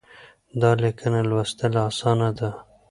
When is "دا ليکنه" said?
0.61-1.19